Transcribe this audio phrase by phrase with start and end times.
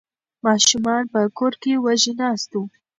[0.45, 2.63] ماشومان په کور کې وږي ناست وو.